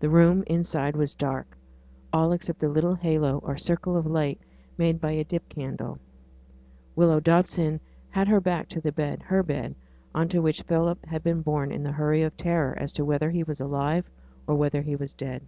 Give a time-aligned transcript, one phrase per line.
[0.00, 1.58] The room inside was dark,
[2.14, 4.40] all except the little halo or circle of light
[4.78, 5.98] made by a dip candle.
[6.96, 7.78] Widow Dobson
[8.08, 9.74] had her back to the bed her bed
[10.14, 13.30] on to which Philip had been borne in the hurry of terror as to whether
[13.30, 14.08] he was alive
[14.46, 15.42] or whether he was dead.